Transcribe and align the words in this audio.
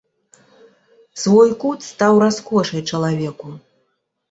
Свой 1.25 1.49
кут 1.65 1.79
стаў 1.91 2.13
раскошай 2.25 2.81
чалавеку. 2.95 3.57